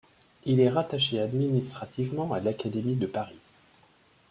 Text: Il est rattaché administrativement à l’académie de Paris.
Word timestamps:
Il 0.45 0.59
est 0.59 0.69
rattaché 0.71 1.19
administrativement 1.19 2.33
à 2.33 2.39
l’académie 2.39 2.95
de 2.95 3.05
Paris. 3.05 3.37